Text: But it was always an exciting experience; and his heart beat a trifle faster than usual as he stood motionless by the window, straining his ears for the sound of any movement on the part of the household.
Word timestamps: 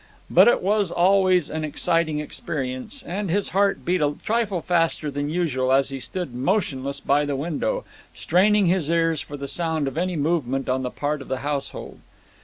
But 0.31 0.47
it 0.47 0.63
was 0.63 0.91
always 0.91 1.47
an 1.51 1.63
exciting 1.63 2.17
experience; 2.17 3.03
and 3.03 3.29
his 3.29 3.49
heart 3.49 3.85
beat 3.85 4.01
a 4.01 4.15
trifle 4.23 4.59
faster 4.59 5.11
than 5.11 5.29
usual 5.29 5.71
as 5.71 5.89
he 5.89 5.99
stood 5.99 6.33
motionless 6.33 6.99
by 6.99 7.23
the 7.23 7.35
window, 7.35 7.83
straining 8.11 8.65
his 8.65 8.89
ears 8.89 9.21
for 9.21 9.37
the 9.37 9.47
sound 9.47 9.87
of 9.87 9.99
any 9.99 10.15
movement 10.15 10.67
on 10.67 10.81
the 10.81 10.89
part 10.89 11.21
of 11.21 11.27
the 11.27 11.41
household. 11.45 11.99